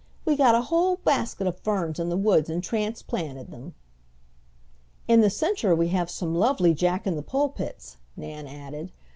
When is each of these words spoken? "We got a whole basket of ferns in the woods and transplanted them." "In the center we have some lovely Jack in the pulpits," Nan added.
"We 0.25 0.35
got 0.35 0.55
a 0.55 0.61
whole 0.61 0.95
basket 0.95 1.45
of 1.45 1.59
ferns 1.59 1.99
in 1.99 2.09
the 2.09 2.17
woods 2.17 2.49
and 2.49 2.63
transplanted 2.63 3.51
them." 3.51 3.75
"In 5.07 5.21
the 5.21 5.29
center 5.29 5.75
we 5.75 5.89
have 5.89 6.09
some 6.09 6.33
lovely 6.33 6.73
Jack 6.73 7.05
in 7.05 7.15
the 7.15 7.21
pulpits," 7.21 7.97
Nan 8.17 8.47
added. 8.47 8.91